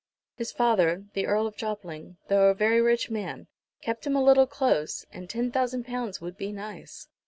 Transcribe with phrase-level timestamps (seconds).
[0.33, 3.45] His father, the Earl of Jopling, though a very rich man,
[3.83, 7.07] kept him a little close, and ten thousand pounds would be nice.